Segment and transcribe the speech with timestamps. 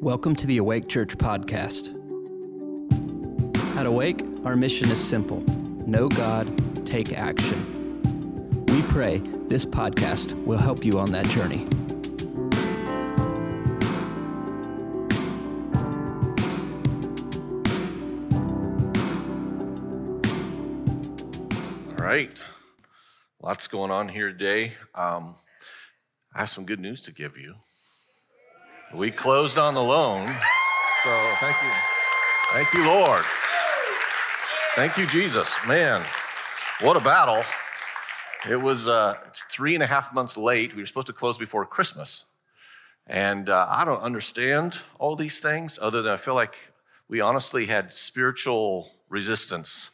[0.00, 1.88] Welcome to the Awake Church podcast.
[3.78, 5.40] At Awake, our mission is simple
[5.86, 8.02] know God, take action.
[8.68, 11.66] We pray this podcast will help you on that journey.
[21.98, 22.38] All right.
[23.42, 24.74] Lots going on here today.
[24.94, 25.36] Um,
[26.34, 27.54] I have some good news to give you.
[28.94, 30.28] We closed on the loan.
[31.02, 31.70] So thank you.
[32.52, 33.24] Thank you, Lord.
[34.76, 35.56] Thank you, Jesus.
[35.66, 36.04] Man,
[36.80, 37.42] what a battle.
[38.48, 40.74] It was uh, it's three and a half months late.
[40.74, 42.24] We were supposed to close before Christmas.
[43.08, 46.54] And uh, I don't understand all these things other than I feel like
[47.08, 49.90] we honestly had spiritual resistance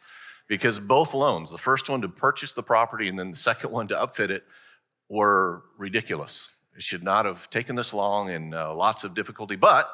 [0.49, 3.89] because both loans, the first one to purchase the property and then the second one
[3.89, 4.45] to upfit it,
[5.09, 6.49] were ridiculous.
[6.77, 9.91] It should not have taken this long and uh, lots of difficulty, but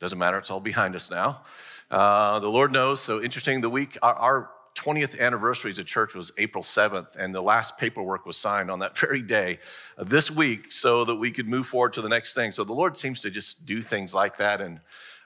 [0.00, 0.38] doesn't matter.
[0.38, 1.42] It's all behind us now.
[1.90, 3.00] Uh, the Lord knows.
[3.00, 3.60] So interesting.
[3.60, 7.76] The week our, our 20th anniversary as a church was April 7th, and the last
[7.76, 9.58] paperwork was signed on that very day
[9.98, 12.52] uh, this week so that we could move forward to the next thing.
[12.52, 14.80] So the Lord seems to just do things like that and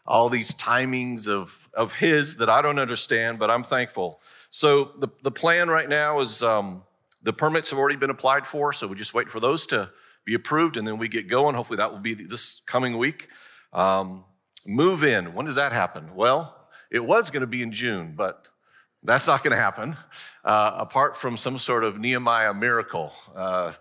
[0.07, 4.21] all these timings of, of His that I don't understand, but I'm thankful.
[4.51, 6.83] So the, the plan right now is um,
[7.23, 9.91] the permits have already been applied for, so we're just waiting for those to
[10.25, 11.55] be approved, and then we get going.
[11.55, 13.29] Hopefully, that will be this coming week.
[13.73, 14.25] Um,
[14.67, 15.35] move in.
[15.35, 16.15] When does that happen?
[16.15, 16.57] Well,
[16.91, 18.49] it was going to be in June, but
[19.03, 19.97] that's not going to happen.
[20.45, 23.73] Uh, apart from some sort of Nehemiah miracle, uh,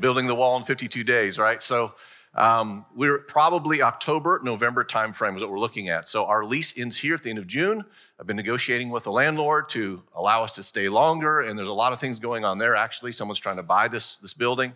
[0.00, 1.62] building the wall in 52 days, right?
[1.62, 1.94] So
[2.34, 6.08] um, we're probably October, November timeframe is what we're looking at.
[6.08, 7.84] So our lease ends here at the end of June.
[8.18, 11.72] I've been negotiating with the landlord to allow us to stay longer, and there's a
[11.72, 12.74] lot of things going on there.
[12.74, 14.74] Actually, someone's trying to buy this this building.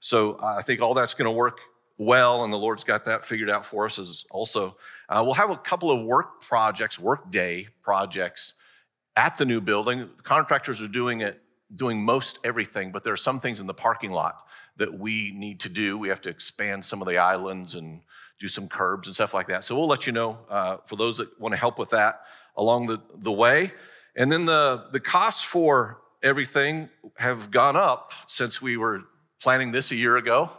[0.00, 1.60] So I think all that's going to work
[1.98, 4.76] well, and the Lord's got that figured out for us as also.
[5.08, 8.54] Uh, we'll have a couple of work projects, work day projects
[9.16, 10.08] at the new building.
[10.16, 11.42] The contractors are doing it,
[11.74, 15.58] doing most everything, but there are some things in the parking lot that we need
[15.60, 15.98] to do.
[15.98, 18.02] We have to expand some of the islands and
[18.38, 19.64] do some curbs and stuff like that.
[19.64, 22.20] So we'll let you know uh, for those that want to help with that
[22.56, 23.72] along the, the way.
[24.14, 29.02] And then the, the costs for everything have gone up since we were
[29.42, 30.50] planning this a year ago.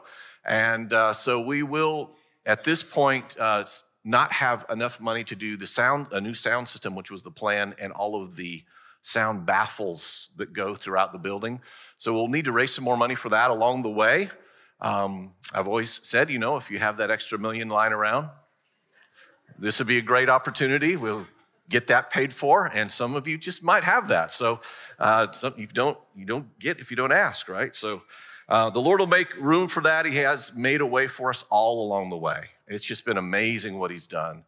[0.45, 2.12] And uh, so we will,
[2.45, 3.66] at this point, uh,
[4.03, 7.31] not have enough money to do the sound, a new sound system, which was the
[7.31, 8.63] plan, and all of the
[9.01, 11.62] sound baffles that go throughout the building.
[11.97, 14.29] So we'll need to raise some more money for that along the way.
[14.81, 18.29] Um, I've always said, you know, if you have that extra million lying around,
[19.57, 20.95] this would be a great opportunity.
[20.95, 21.28] We'll
[21.68, 24.31] get that paid for, and some of you just might have that.
[24.31, 24.62] So
[24.97, 27.75] uh, you don't you don't get if you don't ask, right?
[27.75, 28.03] So
[28.49, 30.05] uh, the Lord will make room for that.
[30.07, 32.49] He has made a way for us all along the way.
[32.67, 34.43] It's just been amazing what He's done.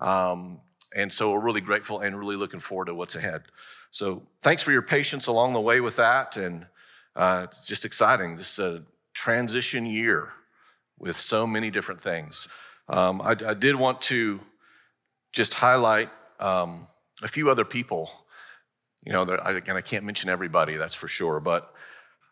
[0.00, 0.60] Um,
[0.94, 3.44] and so we're really grateful and really looking forward to what's ahead.
[3.90, 6.36] So thanks for your patience along the way with that.
[6.36, 6.66] And
[7.14, 8.36] uh, it's just exciting.
[8.36, 8.82] This is a
[9.12, 10.32] transition year
[10.98, 12.48] with so many different things.
[12.88, 14.40] Um, I, I, did want to
[15.32, 16.10] just highlight
[16.40, 16.86] um,
[17.22, 18.10] a few other people.
[19.06, 21.72] You know, I, I can't mention everybody, that's for sure, but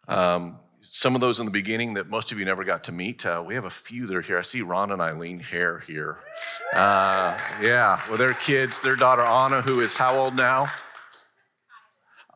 [0.09, 3.25] um, some of those in the beginning that most of you never got to meet.
[3.25, 4.39] Uh, we have a few that are here.
[4.39, 6.19] I see Ron and Eileen Hare here.
[6.75, 10.67] Uh, yeah, well, their kids, their daughter Anna, who is how old now?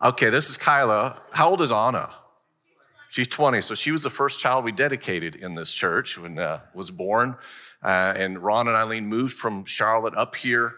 [0.03, 1.21] Okay, this is Kyla.
[1.33, 2.15] How old is Anna?
[3.11, 3.61] She's 20.
[3.63, 7.37] So she was the first child we dedicated in this church when uh, was born.
[7.83, 10.75] Uh, and Ron and Eileen moved from Charlotte up here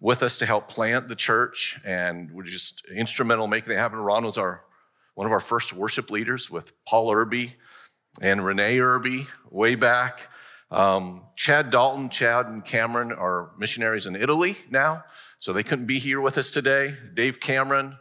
[0.00, 3.98] with us to help plant the church, and we're just instrumental in making that happen.
[3.98, 4.62] Ron was our
[5.18, 7.56] one of our first worship leaders with Paul Irby
[8.22, 10.28] and Renee Irby way back.
[10.70, 15.02] Um, Chad Dalton, Chad and Cameron are missionaries in Italy now,
[15.40, 16.96] so they couldn't be here with us today.
[17.14, 17.96] Dave Cameron,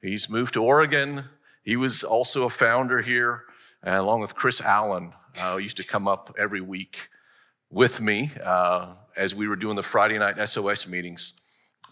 [0.00, 1.26] he's moved to Oregon.
[1.62, 3.44] He was also a founder here,
[3.86, 7.10] uh, along with Chris Allen, uh, used to come up every week
[7.68, 11.34] with me uh, as we were doing the Friday night SOS meetings.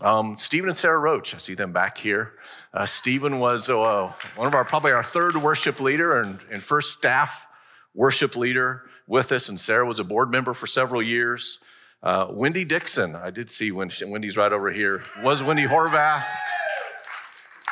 [0.03, 2.33] Um, Stephen and Sarah Roach, I see them back here.
[2.73, 6.93] Uh, Stephen was uh, one of our, probably our third worship leader and, and first
[6.93, 7.47] staff
[7.95, 11.59] worship leader with us, and Sarah was a board member for several years.
[12.03, 16.25] Uh, Wendy Dixon, I did see Wendy, Wendy's right over here, was Wendy Horvath.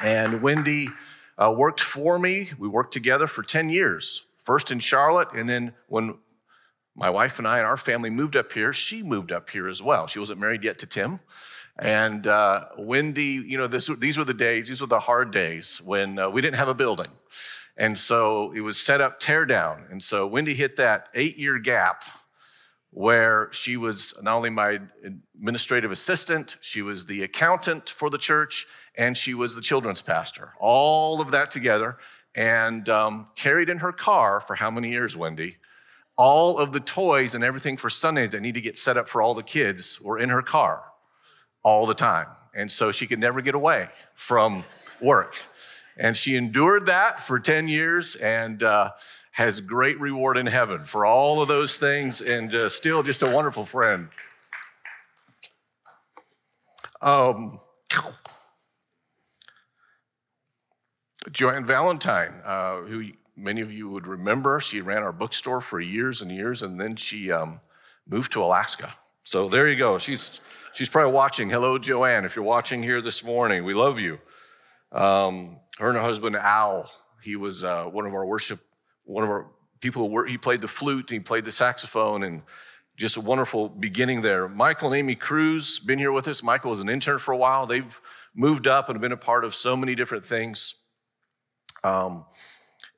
[0.03, 0.89] And Wendy
[1.39, 2.51] uh, worked for me.
[2.59, 6.19] We worked together for 10 years, first in Charlotte, and then when
[6.99, 9.81] my wife and I and our family moved up here, she moved up here as
[9.81, 10.09] well.
[10.09, 11.21] She wasn't married yet to Tim.
[11.79, 15.81] And uh, Wendy, you know, this, these were the days, these were the hard days
[15.85, 17.11] when uh, we didn't have a building.
[17.77, 19.85] And so it was set up tear down.
[19.91, 22.03] And so Wendy hit that eight year gap
[22.91, 24.81] where she was not only my
[25.37, 28.67] administrative assistant, she was the accountant for the church,
[28.97, 30.55] and she was the children's pastor.
[30.59, 31.99] All of that together,
[32.35, 35.59] and um, carried in her car for how many years, Wendy?
[36.19, 39.23] All of the toys and everything for Sundays that need to get set up for
[39.23, 40.83] all the kids were in her car
[41.63, 42.27] all the time.
[42.55, 44.65] And so she could never get away from
[45.01, 45.37] work.
[45.97, 48.91] And she endured that for 10 years and uh,
[49.33, 53.31] has great reward in heaven for all of those things and uh, still just a
[53.31, 54.09] wonderful friend.
[57.01, 57.61] Um,
[61.31, 66.21] Joanne Valentine, uh, who many of you would remember, she ran our bookstore for years
[66.21, 67.61] and years, and then she um,
[68.07, 68.95] moved to Alaska.
[69.23, 69.99] So there you go.
[69.99, 70.41] She's
[70.73, 71.51] she's probably watching.
[71.51, 72.25] Hello, Joanne.
[72.25, 74.19] If you're watching here this morning, we love you.
[74.91, 76.91] Um, her and her husband Al.
[77.23, 78.61] He was uh, one of our worship,
[79.05, 79.51] one of our
[79.81, 80.09] people.
[80.09, 82.43] Who he played the flute, he played the saxophone, and
[82.97, 84.49] just a wonderful beginning there.
[84.49, 86.43] Michael and Amy Cruz been here with us.
[86.43, 87.67] Michael was an intern for a while.
[87.67, 88.01] They've
[88.35, 90.75] moved up and been a part of so many different things.
[91.85, 92.25] Um,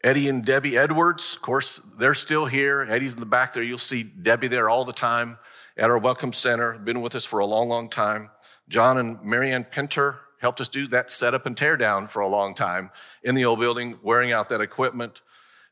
[0.02, 2.86] Eddie and Debbie Edwards, of course, they're still here.
[2.88, 3.62] Eddie's in the back there.
[3.62, 5.36] You'll see Debbie there all the time
[5.76, 6.78] at our Welcome Center.
[6.78, 8.30] Been with us for a long, long time.
[8.66, 12.54] John and Marianne Pinter helped us do that setup and tear down for a long
[12.54, 12.90] time
[13.22, 15.20] in the old building, wearing out that equipment.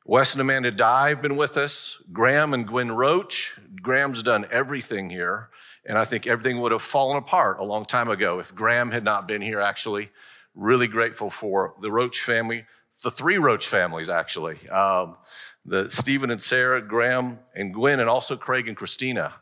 [0.05, 2.03] Wes and Amanda Dye have been with us.
[2.13, 3.59] Graham and Gwen Roach.
[3.81, 5.49] Graham's done everything here.
[5.87, 9.05] And I think everything would have fallen apart a long time ago if Graham had
[9.05, 10.11] not been here, actually.
[10.55, 12.67] Really grateful for the Roach family
[13.03, 14.69] the three Roach families, actually.
[14.69, 15.17] Um,
[15.65, 19.35] the Stephen and Sarah, Graham and Gwen, and also Craig and Christina.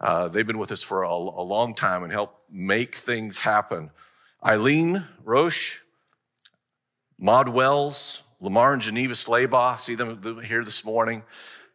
[0.00, 3.90] Uh, they've been with us for a, a, long time and help make things happen.
[4.44, 5.80] Eileen Roche,
[7.18, 11.24] Maud Wells, Lamar and Geneva Slaybaugh, see them here this morning,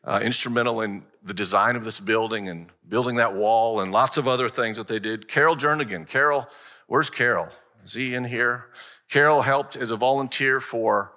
[0.05, 4.27] uh, instrumental in the design of this building and building that wall and lots of
[4.27, 5.27] other things that they did.
[5.27, 6.07] Carol Jernigan.
[6.07, 6.47] Carol,
[6.87, 7.49] where's Carol?
[7.83, 8.67] Is he in here?
[9.09, 11.13] Carol helped as a volunteer for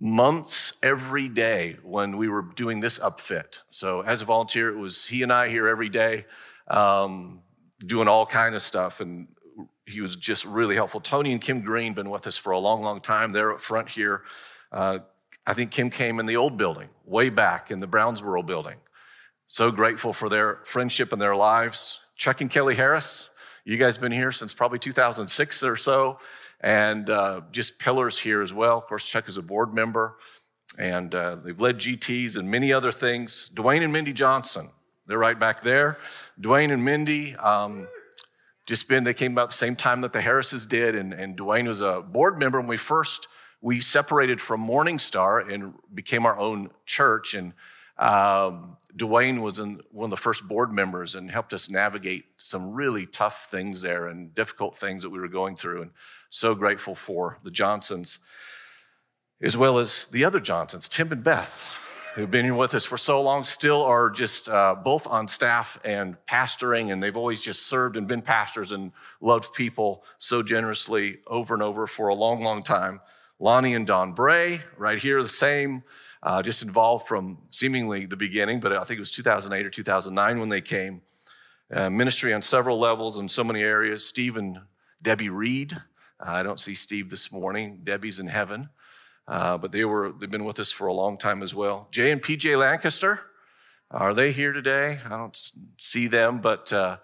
[0.00, 3.60] months every day when we were doing this upfit.
[3.70, 6.26] So as a volunteer, it was he and I here every day,
[6.68, 7.40] um,
[7.84, 9.28] doing all kind of stuff, and
[9.86, 11.00] he was just really helpful.
[11.00, 13.32] Tony and Kim Green been with us for a long, long time.
[13.32, 14.22] They're up front here.
[14.70, 15.00] Uh,
[15.46, 18.76] I think Kim came in the old building, way back in the Brownsboro building.
[19.46, 22.00] So grateful for their friendship and their lives.
[22.16, 23.30] Chuck and Kelly Harris,
[23.64, 26.18] you guys been here since probably 2006 or so
[26.60, 28.78] and uh, just pillars here as well.
[28.78, 30.16] Of course, Chuck is a board member,
[30.78, 33.50] and uh, they've led GTs and many other things.
[33.54, 34.70] Dwayne and Mindy Johnson,
[35.06, 35.98] they're right back there.
[36.40, 37.88] Dwayne and Mindy, um,
[38.66, 41.66] just been, they came about the same time that the Harrises did, and, and Dwayne
[41.66, 43.28] was a board member when we first,
[43.60, 47.54] we separated from Morning Star and became our own church, and
[47.98, 52.72] um, Dwayne was in, one of the first board members and helped us navigate some
[52.72, 55.82] really tough things there and difficult things that we were going through.
[55.82, 55.90] And
[56.30, 58.18] so grateful for the Johnsons,
[59.40, 61.78] as well as the other Johnsons, Tim and Beth,
[62.14, 66.16] who've been with us for so long, still are just uh, both on staff and
[66.26, 68.90] pastoring, and they've always just served and been pastors and
[69.20, 73.00] loved people so generously over and over for a long, long time.
[73.40, 75.84] Lonnie and Don Bray, right here, the same
[76.22, 80.40] uh, just involved from seemingly the beginning, but I think it was 2008 or 2009
[80.40, 81.02] when they came.
[81.72, 84.04] Uh, ministry on several levels in so many areas.
[84.04, 84.58] Steve and
[85.02, 85.74] Debbie Reed.
[86.18, 87.82] Uh, I don't see Steve this morning.
[87.84, 88.70] Debbie's in heaven.
[89.28, 91.86] Uh, but they were, they've been with us for a long time as well.
[91.90, 93.20] Jay and PJ Lancaster,
[93.90, 95.00] are they here today?
[95.04, 95.38] I don't
[95.76, 96.96] see them, but uh,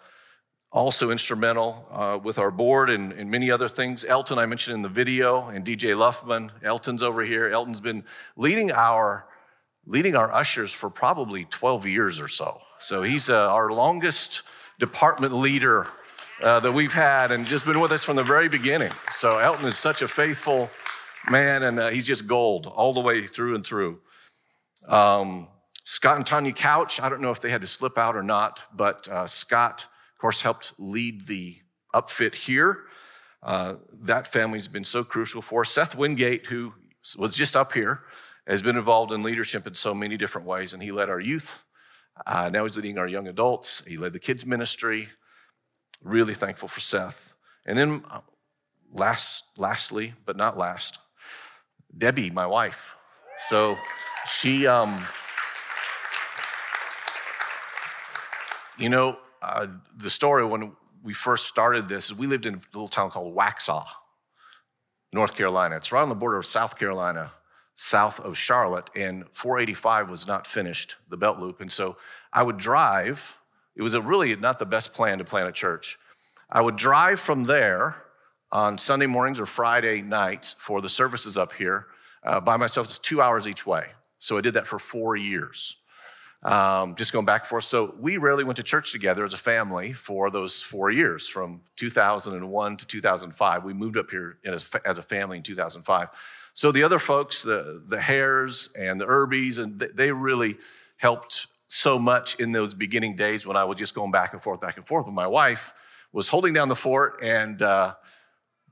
[0.75, 4.05] also instrumental uh, with our board and, and, many other things.
[4.05, 6.51] Elton, I mentioned in the video, and DJ Luffman.
[6.65, 7.49] Elton's over here.
[7.49, 8.03] Elton's been
[8.37, 9.27] leading our
[9.87, 12.61] leading our ushers for probably 12 years or so.
[12.81, 14.43] So he's uh, our longest
[14.81, 15.87] department leader
[16.43, 18.91] uh, that we've had, and just been with us from the very beginning.
[19.13, 20.71] So Elton is such a faithful
[21.31, 24.01] man, and uh, he's just gold all the way through and through.
[24.89, 25.49] Um,
[25.85, 28.65] Scott and Tanya Couch, I don't know if they had to slip out or not,
[28.75, 29.87] but uh, Scott
[30.25, 31.59] course, helped lead the
[31.95, 32.85] upfit here.
[33.43, 35.71] Uh, that family's been so crucial for us.
[35.71, 36.73] Seth Wingate, who
[37.19, 38.01] was just up here,
[38.47, 41.65] has been involved in leadership in so many different ways, and he led our youth.
[42.27, 43.85] Uh, now he's leading our young adults.
[43.87, 45.11] He led the kids' ministry.
[46.01, 47.35] Really thankful for Seth.
[47.67, 48.21] And then, uh,
[48.95, 51.01] last, lastly, but not last,
[51.99, 52.97] Debbie, my wife.
[53.37, 53.77] So
[54.27, 55.05] she, um,
[58.79, 60.73] you know, uh, the story when
[61.03, 63.85] we first started this is we lived in a little town called Waxhaw,
[65.13, 65.77] North Carolina.
[65.77, 67.33] It's right on the border of South Carolina,
[67.75, 71.61] south of Charlotte, and 485 was not finished, the belt loop.
[71.61, 71.99] And so
[72.33, 73.39] I would drive.
[73.77, 75.99] It was really not the best plan to plant a church.
[76.51, 77.97] I would drive from there
[78.51, 81.89] on Sunday mornings or Friday nights for the services up here
[82.23, 82.87] uh, by myself.
[82.87, 83.89] It's two hours each way.
[84.19, 85.77] So I did that for four years
[86.45, 87.65] um, just going back and forth.
[87.65, 91.63] So we rarely went to church together as a family for those four years, from
[91.77, 93.65] 2001 to 2005.
[93.65, 96.09] We moved up here as, as a family in 2005.
[96.53, 100.59] So the other folks, the, the Hares and the Irbies, and they really
[100.97, 104.61] helped so much in those beginning days when I was just going back and forth,
[104.61, 105.07] back and forth.
[105.07, 105.73] When my wife
[106.13, 107.95] was holding down the fort and uh,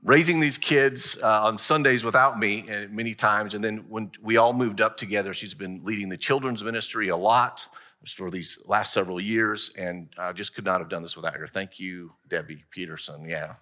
[0.03, 3.53] raising these kids uh, on Sundays without me uh, many times.
[3.53, 7.17] And then when we all moved up together, she's been leading the children's ministry a
[7.17, 7.67] lot
[8.05, 11.47] for these last several years, and I just could not have done this without her.
[11.47, 13.23] Thank you, Debbie Peterson.
[13.23, 13.53] Yeah,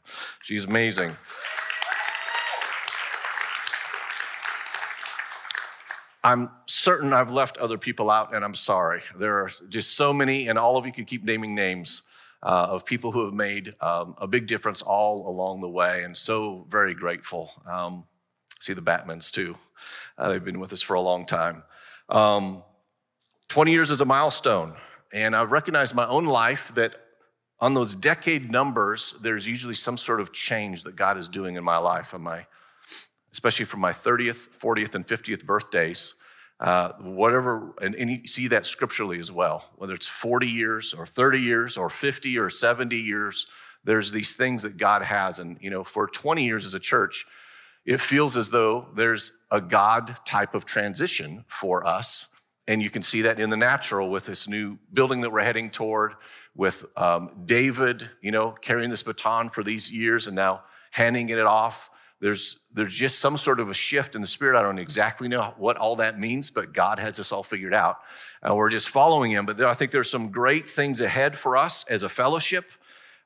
[0.41, 1.11] she's amazing.
[6.23, 9.03] I'm certain I've left other people out, and I'm sorry.
[9.15, 12.01] There are just so many, and all of you could keep naming names
[12.43, 16.15] uh, of people who have made um, a big difference all along the way, and
[16.17, 17.51] so very grateful.
[17.65, 18.05] Um,
[18.59, 19.55] see the Batmans too.
[20.17, 21.63] Uh, they've been with us for a long time.
[22.09, 22.63] Um,
[23.49, 24.75] 20 years is a milestone,
[25.13, 26.95] and I recognize my own life that
[27.59, 31.63] on those decade numbers, there's usually some sort of change that God is doing in
[31.63, 32.47] my life, and my,
[33.31, 36.15] especially from my 30th, 40th, and 50th birthdays.
[36.61, 41.07] Uh, whatever, and, and, you see that scripturally as well, whether it's 40 years or
[41.07, 43.47] 30 years or 50 or 70 years,
[43.83, 45.39] there's these things that God has.
[45.39, 47.25] And, you know, for 20 years as a church,
[47.83, 52.27] it feels as though there's a God type of transition for us.
[52.67, 55.71] And you can see that in the natural with this new building that we're heading
[55.71, 56.13] toward,
[56.55, 61.39] with um, David, you know, carrying this baton for these years and now handing it
[61.39, 61.89] off
[62.21, 64.57] there's, there's just some sort of a shift in the spirit.
[64.57, 67.97] I don't exactly know what all that means, but God has us all figured out.
[68.43, 69.47] And we're just following Him.
[69.47, 72.71] But there, I think there's some great things ahead for us as a fellowship.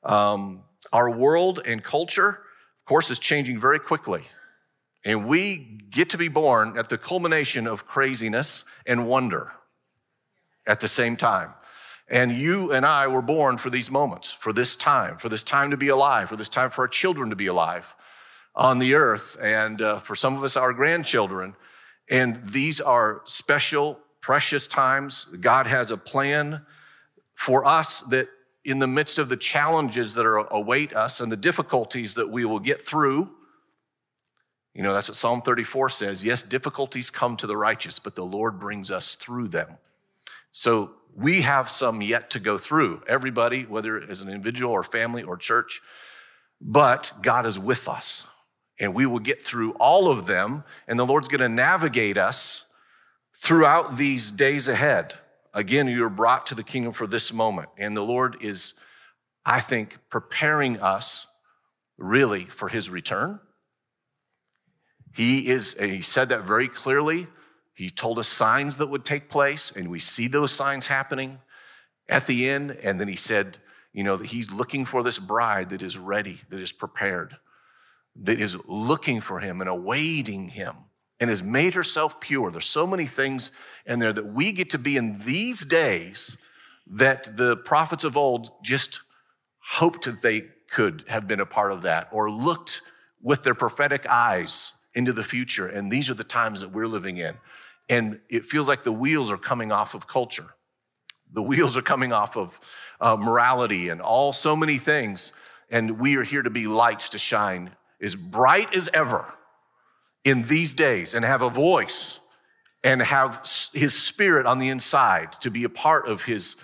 [0.02, 0.62] Um,
[0.94, 4.22] our world and culture, of course, is changing very quickly.
[5.04, 5.58] And we
[5.90, 9.52] get to be born at the culmination of craziness and wonder
[10.66, 11.52] at the same time.
[12.08, 15.70] And you and I were born for these moments, for this time, for this time
[15.70, 17.94] to be alive, for this time for our children to be alive
[18.56, 21.54] on the earth, and uh, for some of us, our grandchildren.
[22.08, 25.26] And these are special, precious times.
[25.26, 26.64] God has a plan
[27.34, 28.28] for us that
[28.64, 32.44] in the midst of the challenges that are await us and the difficulties that we
[32.44, 33.30] will get through,
[34.74, 36.24] you know, that's what Psalm 34 says.
[36.24, 39.78] Yes, difficulties come to the righteous, but the Lord brings us through them.
[40.52, 43.02] So we have some yet to go through.
[43.06, 45.80] Everybody, whether as an individual or family or church,
[46.60, 48.26] but God is with us
[48.78, 52.66] and we will get through all of them, and the Lord's gonna navigate us
[53.34, 55.14] throughout these days ahead.
[55.54, 58.74] Again, you are brought to the kingdom for this moment, and the Lord is,
[59.44, 61.26] I think, preparing us
[61.96, 63.40] really for his return.
[65.14, 67.28] He is, and he said that very clearly.
[67.72, 71.38] He told us signs that would take place, and we see those signs happening
[72.08, 72.72] at the end.
[72.82, 73.56] And then he said,
[73.94, 77.36] you know, that he's looking for this bride that is ready, that is prepared
[78.22, 80.74] that is looking for him and awaiting him
[81.20, 82.50] and has made herself pure.
[82.50, 83.50] There's so many things
[83.86, 86.36] in there that we get to be in these days
[86.86, 89.00] that the prophets of old just
[89.58, 92.82] hoped that they could have been a part of that or looked
[93.22, 95.66] with their prophetic eyes into the future.
[95.66, 97.34] And these are the times that we're living in.
[97.88, 100.54] And it feels like the wheels are coming off of culture.
[101.32, 102.58] The wheels are coming off of
[103.00, 105.32] uh, morality and all so many things.
[105.70, 107.70] And we are here to be lights to shine
[108.02, 109.34] as bright as ever
[110.24, 112.20] in these days and have a voice
[112.82, 113.40] and have
[113.72, 116.56] his spirit on the inside to be a part of his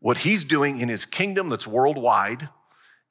[0.00, 2.48] what he's doing in his kingdom that's worldwide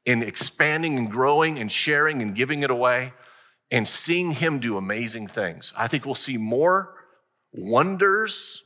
[0.05, 3.13] in expanding and growing and sharing and giving it away
[3.69, 5.71] and seeing him do amazing things.
[5.77, 6.95] I think we'll see more
[7.53, 8.63] wonders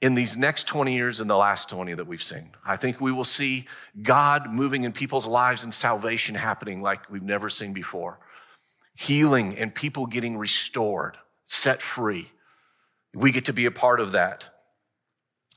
[0.00, 2.50] in these next 20 years than the last 20 that we've seen.
[2.64, 3.66] I think we will see
[4.02, 8.18] God moving in people's lives and salvation happening like we've never seen before.
[8.96, 12.30] Healing and people getting restored, set free.
[13.14, 14.48] We get to be a part of that.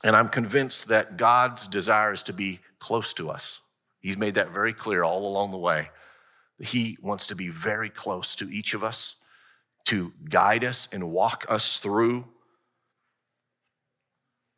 [0.02, 3.60] And I'm convinced that God's desire is to be close to us.
[4.00, 5.88] He's made that very clear all along the way.
[6.58, 9.16] He wants to be very close to each of us,
[9.86, 12.26] to guide us and walk us through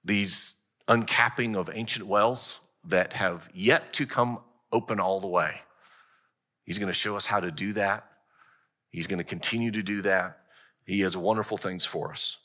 [0.07, 0.55] these
[0.89, 4.39] uncapping of ancient wells that have yet to come
[4.73, 5.61] open all the way.
[6.65, 8.05] He's going to show us how to do that.
[8.91, 10.39] He's going to continue to do that.
[10.85, 12.39] He has wonderful things for us.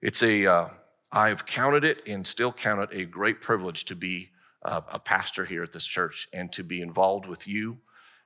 [0.00, 0.68] It's a, uh,
[1.12, 4.30] I've counted it and still count it a great privilege to be
[4.64, 7.78] uh, a pastor here at this church and to be involved with you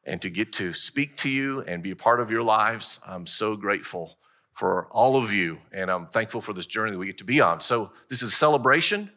[0.04, 3.00] and to get to speak to you and be a part of your lives.
[3.06, 4.18] I'm so grateful
[4.56, 7.42] for all of you, and I'm thankful for this journey that we get to be
[7.42, 7.60] on.
[7.60, 9.10] So, this is a celebration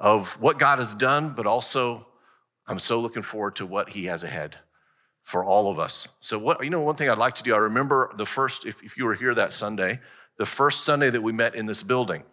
[0.00, 2.08] of what God has done, but also
[2.66, 4.56] I'm so looking forward to what He has ahead
[5.22, 6.08] for all of us.
[6.18, 8.82] So, what you know, one thing I'd like to do, I remember the first, if,
[8.82, 10.00] if you were here that Sunday,
[10.38, 12.24] the first Sunday that we met in this building,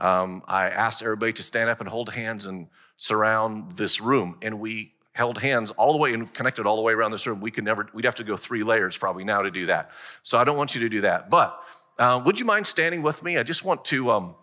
[0.00, 4.58] um, I asked everybody to stand up and hold hands and surround this room, and
[4.58, 7.40] we held hands all the way and connected all the way around this room.
[7.40, 9.90] We could never, we'd have to go three layers probably now to do that.
[10.22, 11.30] So I don't want you to do that.
[11.30, 11.58] But
[11.98, 13.36] uh, would you mind standing with me?
[13.36, 14.34] I just want to um,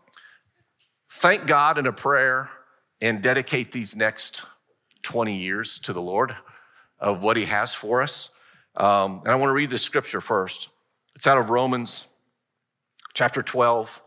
[1.10, 2.50] thank God in a prayer
[3.02, 4.46] and dedicate these next
[5.04, 6.36] 20 years to the Lord
[7.00, 8.30] of what He has for us.
[8.76, 10.70] Um, and I want to read the scripture first.
[11.16, 12.08] It's out of Romans
[13.14, 14.04] chapter 12,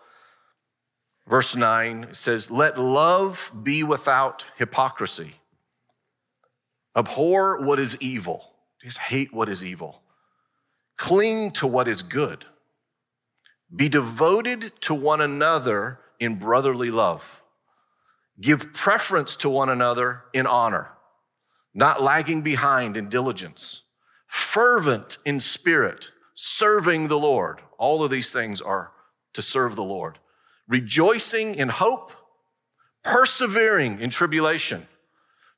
[1.27, 2.05] verse 9.
[2.05, 5.40] It says, Let love be without hypocrisy.
[7.01, 8.45] Abhor what is evil.
[8.83, 10.03] Just hate what is evil.
[10.99, 12.45] Cling to what is good.
[13.75, 17.43] Be devoted to one another in brotherly love.
[18.39, 20.91] Give preference to one another in honor,
[21.73, 23.83] not lagging behind in diligence,
[24.27, 27.63] fervent in spirit, serving the Lord.
[27.79, 28.93] All of these things are
[29.33, 30.19] to serve the Lord.
[30.69, 32.13] Rejoicing in hope,
[33.03, 34.87] persevering in tribulation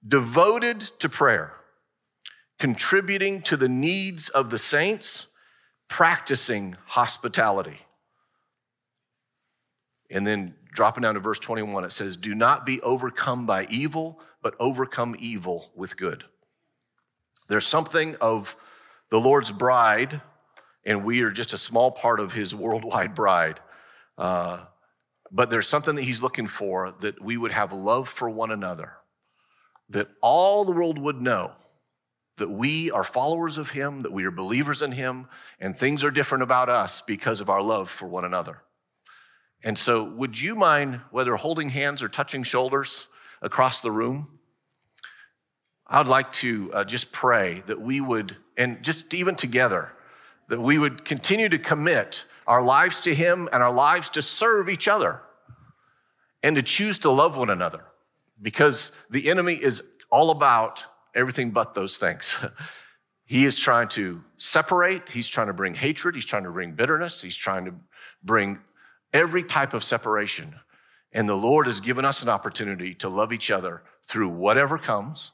[0.07, 1.55] devoted to prayer,
[2.59, 5.29] contributing to the needs of the saints,
[5.89, 7.81] practicing hospitality.
[10.11, 14.21] And then dropping down to verse 21, it says, Do not be overcome by evil,
[14.43, 16.25] but overcome evil with good.
[17.49, 18.57] There's something of
[19.11, 20.21] the Lord's bride,
[20.85, 23.61] and we are just a small part of his worldwide bride.
[24.19, 24.65] Uh,
[25.31, 28.95] but there's something that he's looking for that we would have love for one another
[29.89, 31.53] that all the world would know
[32.39, 35.29] that we are followers of Him, that we are believers in Him,
[35.61, 38.63] and things are different about us because of our love for one another.
[39.63, 43.07] And so, would you mind whether holding hands or touching shoulders
[43.41, 44.39] across the room?
[45.87, 49.93] I'd like to uh, just pray that we would, and just even together,
[50.49, 54.69] that we would continue to commit our lives to Him and our lives to serve
[54.69, 55.21] each other
[56.43, 57.85] and to choose to love one another
[58.43, 62.45] because the enemy is all about everything but those things.
[63.25, 67.23] he is trying to separate, he's trying to bring hatred, he's trying to bring bitterness,
[67.23, 67.75] he's trying to
[68.23, 68.59] bring
[69.13, 70.55] every type of separation.
[71.13, 75.33] And the Lord has given us an opportunity to love each other through whatever comes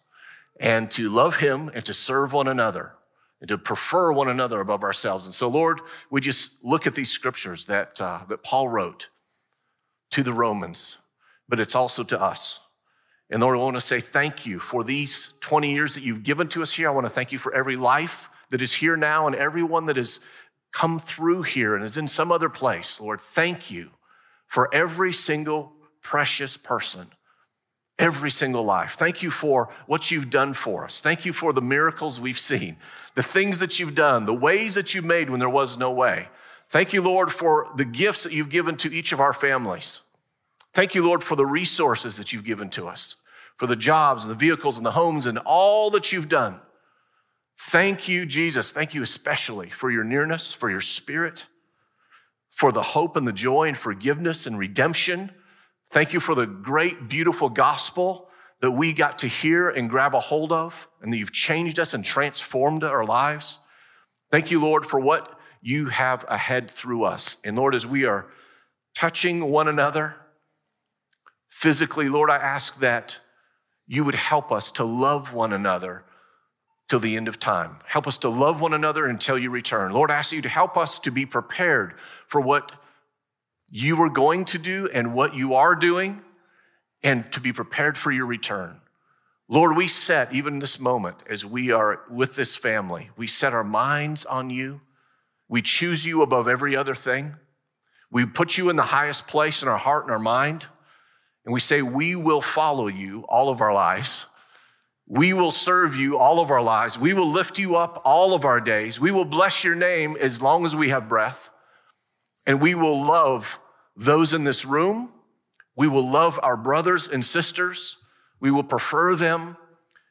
[0.61, 2.93] and to love him and to serve one another
[3.41, 5.25] and to prefer one another above ourselves.
[5.25, 9.09] And so, Lord, we just look at these scriptures that, uh, that Paul wrote
[10.11, 10.99] to the Romans,
[11.49, 12.61] but it's also to us.
[13.31, 16.49] And Lord, I want to say thank you for these 20 years that you've given
[16.49, 16.89] to us here.
[16.89, 19.97] I want to thank you for every life that is here now and everyone that
[19.97, 20.21] has
[20.73, 23.01] come through here and is in some other place.
[23.01, 23.91] Lord, thank you
[24.47, 27.09] for every single precious person,
[27.99, 28.95] every single life.
[28.95, 31.01] Thank you for what you've done for us.
[31.01, 32.77] Thank you for the miracles we've seen,
[33.15, 36.29] the things that you've done, the ways that you made when there was no way.
[36.71, 40.03] Thank you, Lord, for the gifts that you've given to each of our families.
[40.79, 43.17] Thank you, Lord, for the resources that you've given to us,
[43.57, 46.61] for the jobs and the vehicles and the homes and all that you've done.
[47.59, 48.71] Thank you, Jesus.
[48.71, 51.47] Thank you especially for your nearness, for your spirit,
[52.51, 55.33] for the hope and the joy and forgiveness and redemption.
[55.91, 58.29] Thank you for the great, beautiful gospel
[58.61, 61.93] that we got to hear and grab a hold of, and that you've changed us
[61.93, 63.59] and transformed our lives.
[64.31, 67.39] Thank you, Lord, for what you have ahead through us.
[67.45, 68.27] And Lord, as we are
[68.95, 70.15] touching one another,
[71.59, 73.19] physically, Lord, I ask that
[73.89, 76.05] you would help us to love one another
[76.87, 77.79] till the end of time.
[77.85, 79.91] Help us to love one another until you return.
[79.91, 81.95] Lord, I ask you to help us to be prepared
[82.29, 82.71] for what
[83.69, 86.23] you are going to do and what you are doing,
[87.03, 88.81] and to be prepared for your return.
[89.49, 93.65] Lord, we set, even this moment, as we are with this family, we set our
[93.65, 94.81] minds on you.
[95.49, 97.35] We choose you above every other thing.
[98.13, 100.69] We put you in the highest place in our heart and our mind
[101.49, 104.27] and we say, We will follow you all of our lives.
[105.07, 106.99] We will serve you all of our lives.
[106.99, 109.01] We will lift you up all of our days.
[109.01, 111.51] We will bless your name as long as we have breath.
[112.47, 113.61] And we will love
[113.97, 115.09] those in this room.
[115.75, 117.97] We will love our brothers and sisters.
[118.41, 119.57] We will prefer them.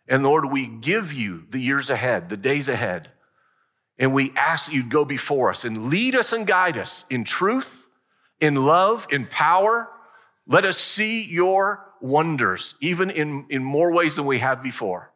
[0.08, 3.12] And Lord, we give you the years ahead, the days ahead.
[4.00, 7.24] And we ask that you'd go before us and lead us and guide us in
[7.24, 7.86] truth,
[8.42, 9.90] in love, in power.
[10.48, 15.12] Let us see your wonders, even in, in more ways than we have before.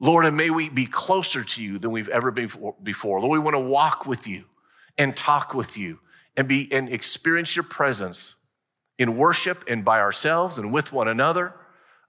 [0.00, 2.50] Lord, and may we be closer to you than we've ever been
[2.82, 3.20] before.
[3.20, 4.44] Lord, we want to walk with you
[4.96, 6.00] and talk with you
[6.36, 8.36] and be and experience your presence
[8.98, 11.54] in worship and by ourselves and with one another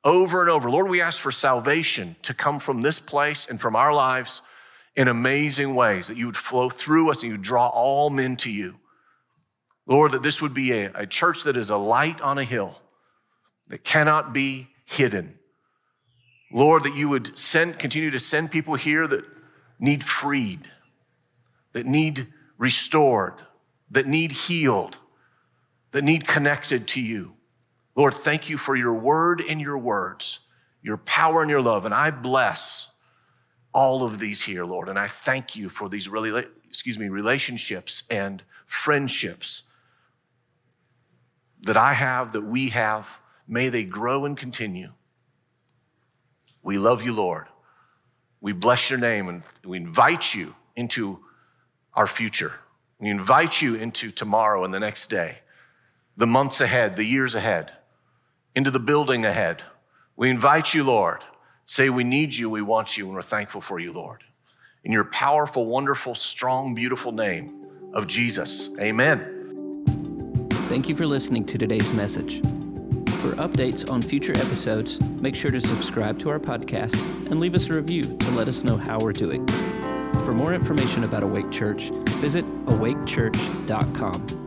[0.03, 0.69] over and over.
[0.69, 4.41] Lord, we ask for salvation to come from this place and from our lives
[4.95, 8.51] in amazing ways, that you would flow through us and you draw all men to
[8.51, 8.78] you.
[9.89, 12.79] Lord, that this would be a, a church that is a light on a hill
[13.69, 15.39] that cannot be hidden.
[16.53, 19.25] Lord, that you would send, continue to send people here that
[19.79, 20.69] need freed,
[21.73, 22.27] that need
[22.59, 23.41] restored,
[23.89, 24.99] that need healed,
[25.91, 27.33] that need connected to you.
[27.95, 30.39] Lord, thank you for your word and your words,
[30.83, 31.85] your power and your love.
[31.85, 32.95] And I bless
[33.73, 34.87] all of these here, Lord.
[34.87, 39.63] And I thank you for these really, excuse me, relationships and friendships
[41.61, 43.19] that I have, that we have.
[43.47, 44.91] May they grow and continue.
[46.61, 47.47] We love you, Lord.
[48.41, 51.19] We bless your name and we invite you into
[51.93, 52.53] our future.
[52.99, 55.39] We invite you into tomorrow and the next day,
[56.15, 57.73] the months ahead, the years ahead,
[58.55, 59.63] into the building ahead.
[60.15, 61.23] We invite you, Lord.
[61.65, 64.23] Say, We need you, we want you, and we're thankful for you, Lord.
[64.83, 68.69] In your powerful, wonderful, strong, beautiful name of Jesus.
[68.79, 69.38] Amen.
[70.69, 72.41] Thank you for listening to today's message.
[73.21, 76.93] For updates on future episodes, make sure to subscribe to our podcast
[77.25, 79.47] and leave us a review to let us know how we're doing.
[80.25, 81.89] For more information about Awake Church,
[82.21, 84.38] visit awakechurch.com.